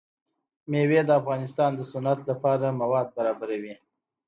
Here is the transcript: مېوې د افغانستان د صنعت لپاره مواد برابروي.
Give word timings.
مېوې 0.69 1.01
د 1.05 1.11
افغانستان 1.21 1.71
د 1.75 1.81
صنعت 1.91 2.19
لپاره 2.29 2.77
مواد 2.81 3.07
برابروي. 3.15 3.75